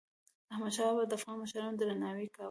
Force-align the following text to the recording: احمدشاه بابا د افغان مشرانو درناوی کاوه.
احمدشاه 0.53 0.87
بابا 0.89 1.03
د 1.09 1.13
افغان 1.17 1.35
مشرانو 1.43 1.77
درناوی 1.79 2.27
کاوه. 2.35 2.39